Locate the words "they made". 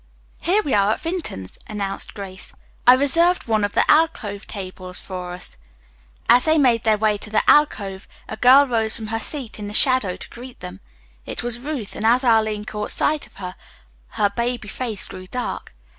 6.45-6.83